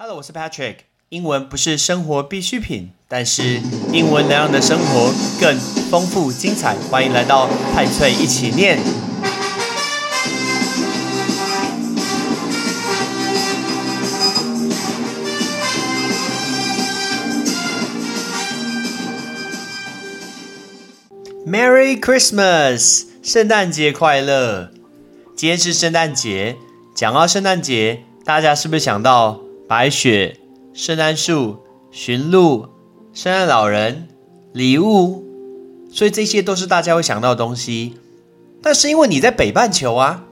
[0.00, 0.76] Hello，我是 Patrick。
[1.08, 3.60] 英文不是生活必需品，但是
[3.92, 5.58] 英文能让你的生活更
[5.90, 6.76] 丰富精彩。
[6.88, 8.78] 欢迎来到派翠一起念。
[21.44, 24.70] Merry Christmas，圣诞节快乐！
[25.34, 26.54] 今天是圣诞节，
[26.94, 30.34] 讲到圣诞节，大家是不是想到白雪、
[30.72, 31.58] 圣诞树、
[31.90, 32.66] 驯鹿、
[33.12, 34.08] 圣诞老人、
[34.54, 35.22] 礼物？
[35.92, 37.96] 所以这些都是大家会想到的东西。
[38.62, 40.24] 但是因为你在北半球啊，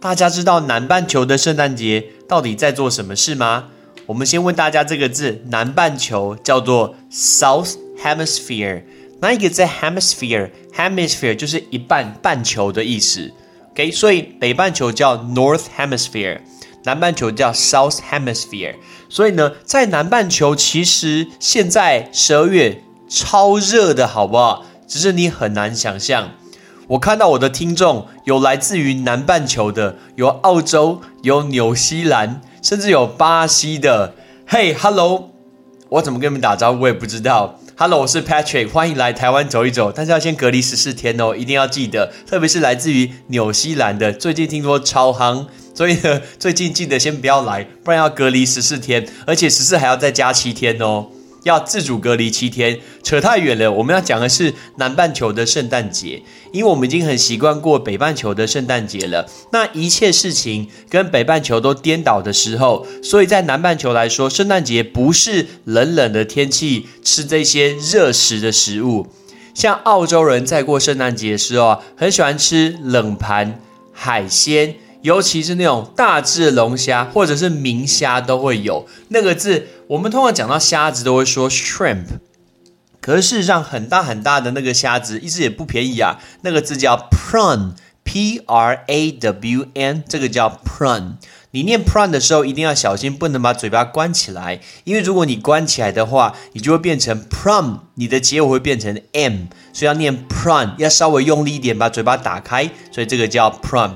[0.00, 3.66] 大家知道南半球的圣诞节到底在做什么事吗？
[4.06, 8.84] 我们先问大家这个字，南半球叫做 South Hemisphere。
[9.20, 13.30] 那一个在 Hemisphere，Hemisphere 就是一半半球的意思。
[13.72, 16.40] OK，所以北半球叫 North Hemisphere，
[16.88, 18.76] 南半球叫 South Hemisphere。
[19.10, 24.64] 所以呢，在南半球其实现在十二月超热的，好不好？
[24.86, 26.30] 只是你很难想象。
[26.86, 34.14] 我看到我的听众有来自于南半球的，有澳洲，有纽西兰，甚至有巴西的。
[34.48, 35.28] Hey，Hello，
[35.90, 36.80] 我怎么跟你们打招呼？
[36.84, 37.60] 我也不知道。
[37.80, 42.12] Hello，我是 Patrick，欢迎来台湾走一走，但是要先隔离十四天哦，一定要记得。
[42.26, 51.06] 特别是来自于纽西兰的，最近听说超夯，所以呢， 最近记得先不要来，不然要隔离十四天，而且十四还要再加七天哦。
[51.48, 53.72] 要自主隔离七天，扯太远了。
[53.72, 59.26] 我们要讲的是南半球的圣诞节，因为我们已经很习惯过北半球的圣诞节了。
[59.50, 69.06] 那一切事情跟北半球都颠倒的时候，所以在南半球来说，圣诞节不是冷冷的天气吃这些热食的食物。
[69.54, 73.58] 像澳洲人在过圣诞节的时候，很喜欢吃冷盘
[73.92, 74.76] 海鲜。
[75.02, 82.04] 尤其是那种大只龙虾或者是明虾都会有那个字，我们通常讲到虾子都会说 shrimp，
[83.00, 91.14] 可是事实上很大很大的那个虾子一直也不便宜啊，那个字叫 prawn，p r a w n，这个叫 prawn。
[91.52, 103.92] 你念 prawn 的时候一定要小心，不能把嘴巴关起来，因为如果你关起来的话，你就会变成 prom，你的结尾会变成 m，所以要念 prawn，要稍微用力一点把嘴巴打开，所以这个叫 prawn。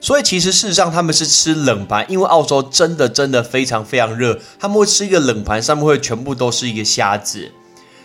[0.00, 7.52] 所以其实事实上他们是吃冷盘，因为澳洲真的真的非常非常热，他们会吃一个冷盘，上面会全部都是一个虾子。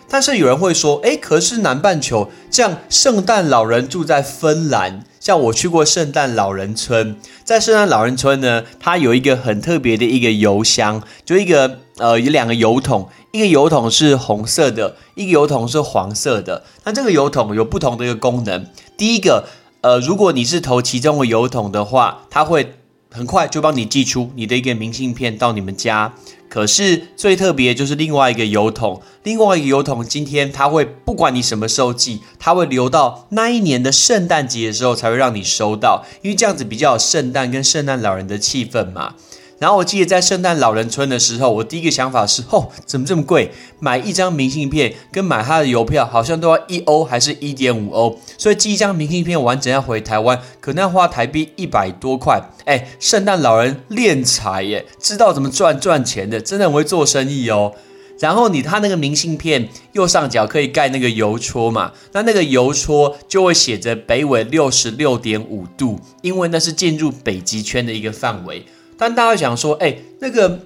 [0.08, 16.62] 但是有人会说，诶，可是南半球这样，圣诞老人住在芬兰，像我去过圣诞老人村，在圣诞老人村呢，它有一个很特别的一个油箱，就一个呃有两个油桶，一个油桶是红色的，一个油桶是黄色的。
[16.84, 18.66] 那这个油桶有不同的一个功能，
[18.98, 19.46] 第一个。
[19.80, 22.74] 呃，如果你是投其中的邮筒的话，它会
[23.10, 26.14] 很快就帮你寄出你的一个明信片到你们家。
[26.48, 39.14] 可是最特别就是另外一个邮筒，另外一个邮筒今天它会不管你什么时候寄，它会留到那一年的圣诞节的时候才会让你收到，因为这样子比较有圣诞跟圣诞老人的气氛嘛。
[39.58, 43.50] 然后我记得在圣诞老人村的时候，我第一个想法是：哦，怎么这么贵？
[43.78, 48.18] 买一张明信片跟买他的邮票好像都要一欧还是一点五欧？
[48.36, 52.40] 所以寄一张明信片完整要回台湾，可能要花台币一百多块。
[52.66, 57.72] 哎，圣诞老人练财耶，知道怎么赚赚钱的，真的很会做生意哦。
[58.18, 61.92] 然后你他那个明信片右上角可以盖那个邮戳嘛？
[62.12, 68.64] 那那个邮戳就会写着北纬六十六点五度，因为那是进入北极圈的一个范围。
[68.98, 70.60] 但大家会想说，哎，那个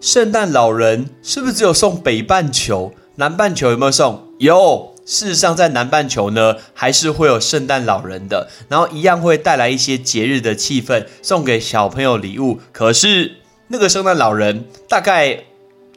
[0.00, 2.92] 圣诞老人是不是只有送北半球？
[3.16, 4.28] 南半球有没有送？
[4.38, 4.94] 有。
[5.04, 12.60] 事实上，在南半球呢，还是会有圣诞老人的，然后一样会带来一些节日的气氛，送给小朋友礼物。
[12.72, 13.36] 可是
[13.68, 15.44] 那个圣诞老人大概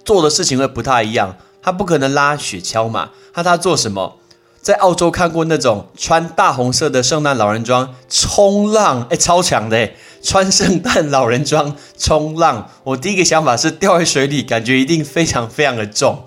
[0.06, 3.12] 做的事情会不太一样，他不可能拉雪橇嘛？
[3.34, 4.18] 那他做什么？
[4.62, 9.92] 在澳洲看过那种穿大红色的圣诞老人装冲浪，哎，超强的！
[10.24, 16.26] 穿圣诞老人装冲浪，我第一个想法是掉在水里，感觉一定非常非常的重。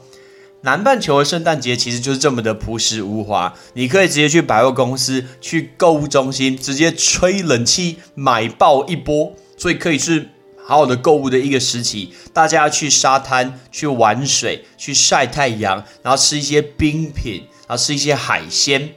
[0.63, 10.31] 南半球的圣诞节其实就是这么的朴实无华，你可以直接去百货公司、去购物中心，直接吹冷气买爆一波，所以可以是
[10.67, 12.13] 好好的购物的一个时期。
[12.33, 18.91] 大家去沙滩、去玩水、去晒太阳，然后吃一些冰品，啊吃一些海鲜。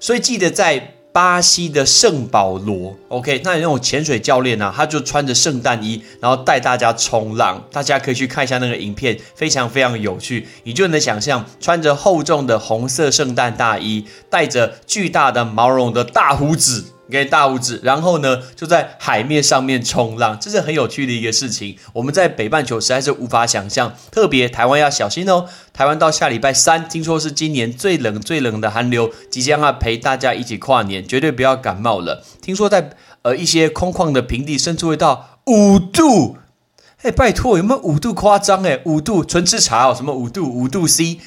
[0.00, 0.94] 所以记得在。
[1.10, 7.66] 巴西的圣保罗，OK，那那种潜水教练呢，他就穿着圣诞衣，然后带大家冲浪。
[7.72, 10.46] 大家可以去看一下那个影片，非常非常有趣。
[10.62, 21.76] 你就能想象，穿着厚重的红色圣诞大衣，带着巨大的毛绒的大胡子，给大拇指，然后呢就在海面上面冲浪，这是很有趣的一个事情。
[21.92, 25.46] 我们在北半球实在是无法想象，特别台湾要小心哦。
[25.72, 32.24] 台湾到下礼拜三，听说是今年最冷最冷的寒流即将要陪大家一起跨年，绝对不要感冒了。
[32.42, 32.90] 听说在
[33.22, 36.36] 呃一些空旷的平地，甚至会到五度。
[37.02, 38.64] 哎，拜托，有没有五度夸张？
[38.64, 41.20] 哎，五度纯吃茶哦，什么五度五度 C？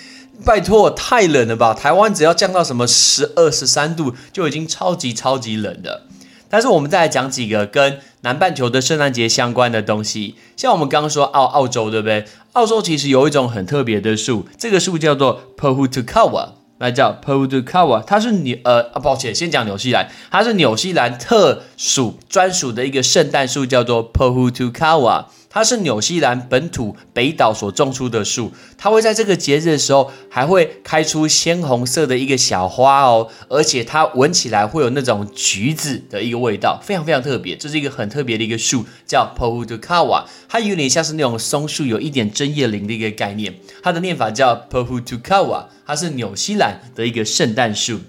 [0.44, 1.74] 拜托，太冷了吧！
[1.74, 6.08] 台湾只要降到什么十二、十三度，就已经超级超级冷了。
[6.50, 12.26] 但是我们再来讲几个跟南半球的圣诞节相关的东西，像我们刚刚说澳澳洲，对不对？
[12.54, 16.50] 澳洲其实有一种很特别的树，这个树叫做 Pohutukawa，
[16.80, 25.26] 那叫 Pohutukawa，它是纽呃啊，抱歉，先讲纽西兰，它是纽西兰特属专属的一个圣诞树，叫做 Pohutukawa。
[25.54, 37.56] 它是纽西兰本土北岛所种出的树，它会在这个节日的时候还会开出鲜红色的一个小花哦，而且它闻起来会有那种橘子的一个味道，非常非常特别。
[37.58, 43.56] 这是一个很特别的一个树，叫 Pohutukawa，它有点像是那种松树，有一点针叶林的一个概念。
[43.84, 48.00] 它的念法叫 Pohutukawa，它是纽西兰的一个圣诞树。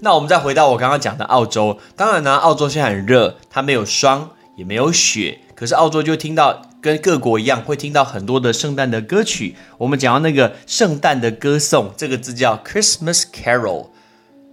[0.00, 5.40] 那我们再回到我刚刚讲的澳洲，当然呢，澳洲现在很热，它没有霜，也没有雪。
[5.56, 9.56] 可是澳洲就听到跟各国一样，会听到很多的圣诞的歌曲。
[9.78, 13.88] 我们讲到那个圣诞的歌颂，这个字叫 Christmas Carol。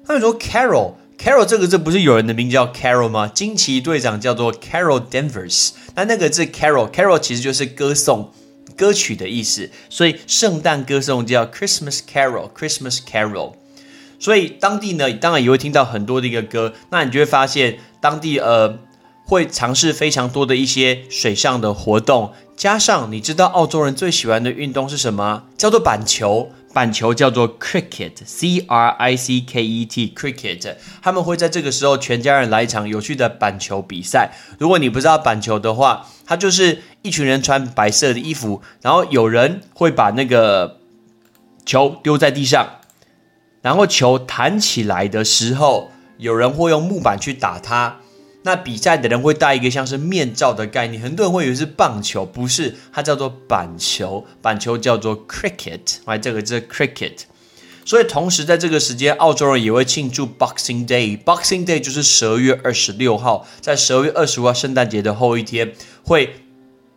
[0.07, 3.27] 他们说 Carol，Carol 这个字不是有人的名叫 Carol 吗？
[3.27, 5.71] 惊奇队长叫做 Carol Danvers。
[5.95, 8.31] 那那个字 Carol，Carol 其实就是歌颂、
[8.77, 9.69] 歌曲的意思。
[9.89, 13.55] 所以圣诞歌颂叫 Christmas Carol，Christmas Carol。
[14.17, 16.73] 所以当地呢，当然也会听到很多的一个歌。
[16.91, 18.79] 那你就会发现当地呃。
[19.25, 25.43] 会尝试非常多的一些水上的活动，加上你知道澳洲人最喜欢的运动是什么？
[25.57, 30.75] 叫做板球，板球叫做 cricket，c r i c k e t，cricket。
[31.01, 34.31] 他们会在这个时候全家人来一场有趣的板球比赛。
[34.59, 40.79] 如果你不知道板球的话，它就是一群人穿白色的衣服，然后有人会把那个
[41.65, 42.79] 球丢在地上，
[43.61, 47.99] 然后球弹起来的时候，有人会用木板去打它。
[48.43, 57.19] 那比赛的人会戴一个像是面罩的概念，很多人会以为是棒球，不是，它叫做板球，板球叫做 cricket，哎，这个是 cricket。
[57.85, 65.73] 所以同时在这个时间，澳洲人也会庆祝 Boxing Day，Boxing Day 就是十二月二十六号，在十二月二十五号圣诞节的后一天
[66.03, 66.35] 会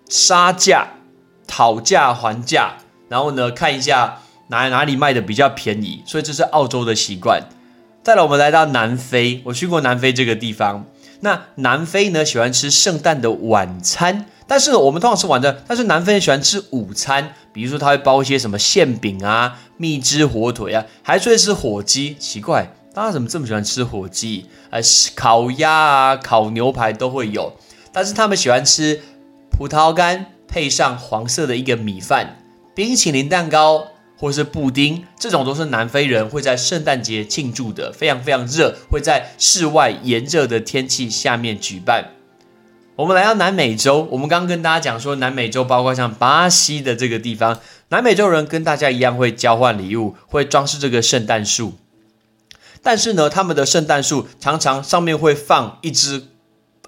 [0.09, 0.89] 杀价、
[1.47, 2.79] 讨价还价，
[3.09, 7.49] 然后呢看一下哪哪里卖的比较便宜，所以这是澳洲的习惯。
[8.05, 10.87] 再来，我们来到南非，我去过南非这个地方。
[11.21, 22.15] 那南非呢喜欢吃圣诞的晚餐，但是我们通常吃晚餐，但是南非人喜欢吃午餐，比如说他会包一些什么馅饼啊、蜜汁火腿啊，还会吃火鸡。
[22.19, 24.47] 奇怪，大家怎么这么喜欢吃火鸡？
[24.71, 24.81] 呃，
[25.15, 27.53] 烤鸭啊、烤牛排都会有，
[27.93, 29.01] 但是他们喜欢吃
[29.51, 32.39] 葡萄干配上黄色的一个米饭、
[32.75, 33.89] 冰淇淋蛋糕。
[34.19, 42.13] 或是布丁，这种都是南非人会在圣诞节庆祝的，非常非常热，会在室外炎热的天气下面举办。
[42.97, 47.61] 我们来到南美洲，我们刚刚跟大家讲说，南美洲包括像巴西的这个地方，
[47.91, 51.75] 南美洲人跟大家一样会交换礼物，会装饰这个圣诞树。
[52.83, 56.29] 但是呢，他们的圣诞树常常上面会放一只，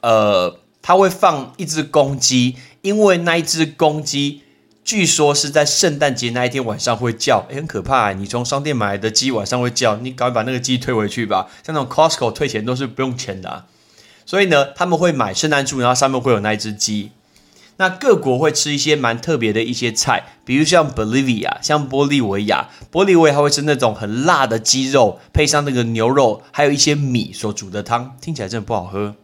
[0.01, 4.45] 呃，他会放一只公鸡，因为那一只公鸡。
[4.89, 8.15] 据说是在圣诞节那一天晚上会叫，很可怕。
[8.15, 11.51] 你从商店买的鸡晚上会叫，你赶快把那个鸡退回去吧。
[11.63, 13.67] 像那种 Costco 退钱都是不用钱的，
[14.25, 17.11] 所以呢，他们会买圣诞树，然后上面会有那一只鸡。
[17.77, 29.17] 那各国会吃一些蛮特别的一些菜，比如像 Bolivia，像玻利维亚，玻利维亚会吃那种很辣的鸡肉，配上那个牛肉，还有一些米所煮的汤，听起来真的不好喝。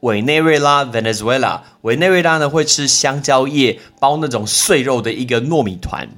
[0.00, 6.08] 委内瑞拉 （Venezuela），委内瑞拉呢会吃香蕉叶包那种碎肉的一个糯米团，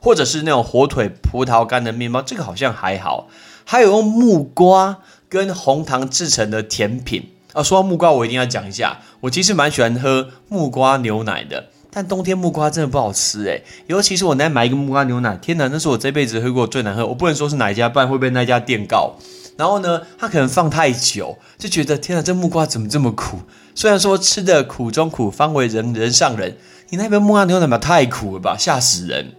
[0.00, 3.28] 或者是那种火腿、葡萄干的面包，这个好像还好。
[3.64, 4.98] 还有用木瓜
[5.28, 7.62] 跟红糖制成的甜品啊。
[7.62, 17.06] 说到木瓜，我一定要讲一下，我其实蛮喜欢喝木瓜牛奶的，但冬天木瓜真的不好吃诶，尤其是我那买一个木瓜牛奶，天哪，那是我这辈子喝过最难喝。
[17.06, 19.14] 我不能说是哪一家，不然会被那家店告。
[19.56, 23.38] 然后呢，他可能放太久，就觉得天哪，这木瓜怎么这么苦？
[23.74, 26.58] 虽然说吃的苦中苦，方为人人上人。
[26.90, 29.32] 你那边木瓜牛奶太苦了吧，吓死人！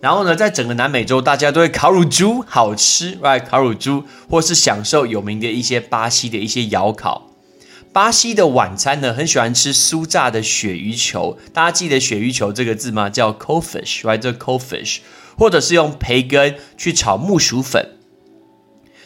[0.00, 3.44] 然后呢，在整个南美洲，大家都会烤乳猪，好吃，right？
[3.46, 7.32] 烤乳猪，或是享受有名的一些巴西的一些窑烤。
[7.96, 11.38] 巴西的晚餐呢，很喜欢吃酥炸的鳕鱼球。
[11.54, 13.08] 大家记得鳕鱼球这个字吗？
[13.08, 14.18] 叫 cold fish，right？
[14.18, 14.98] 这 cold fish，
[15.38, 17.92] 或者是用培根去炒木薯粉。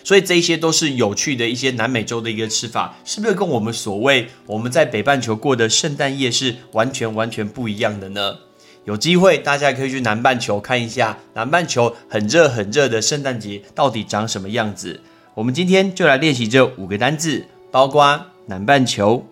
[0.02, 8.38] 所以这些都是有趣的一些南美洲的一个吃法，是不是跟我们所谓我们在北半球过的圣诞夜是完全完全不一样的呢？
[8.86, 15.00] 有机会大家可以去南半球看一下，南半球很热很热的圣诞节到底长什么样子。
[15.34, 19.24] 我们今天就来练习这五个单字，包括南半球、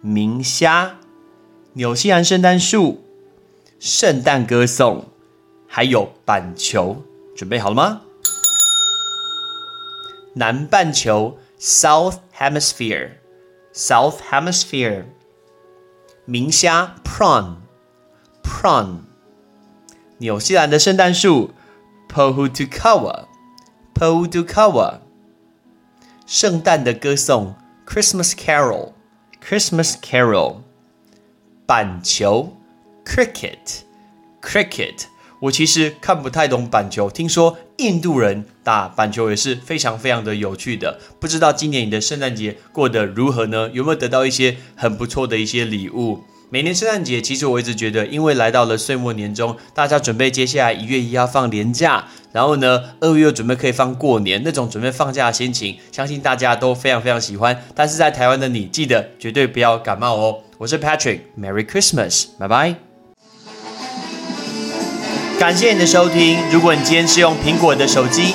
[0.00, 0.96] 明虾、
[1.74, 3.04] 纽西兰圣诞树、
[3.78, 5.04] 圣诞歌颂，
[5.66, 7.04] 还有板球。
[7.36, 8.00] 准备好了吗？
[10.32, 15.04] 南半球 （South Hemisphere），South Hemisphere。
[16.24, 19.00] 明虾 （Prawn），Prawn。
[20.16, 21.50] 纽西兰的圣诞树
[22.08, 25.00] （Pohutukawa），Pohutukawa。
[26.24, 27.54] 圣诞的歌颂
[27.88, 30.56] （Christmas Carol），Christmas Carol。
[31.64, 32.54] 板球
[33.02, 35.04] （Cricket），Cricket。
[35.40, 41.00] 我其实看不太懂板球，听说印度人打板球也是非常非常的有趣的。
[41.18, 43.70] 不知道今年你的圣诞节过得如何呢？
[43.72, 46.24] 有没有得到一些很不错的一些礼物？
[46.50, 57.64] 每年圣诞节，其实我一直觉得，因为来到了岁末年终，大家准备接下来一月一号放年假，然后呢，二月又准备可以放过年，那种准备放假的心情，相信大家都非常非常喜欢。
[57.74, 60.38] 但是在台湾的你，记得绝对不要感冒哦。
[60.56, 62.76] 我是 Patrick，Merry Christmas，拜拜。
[65.40, 66.38] 感谢你的收听。
[66.52, 68.34] 如果你今天是用苹果的手机，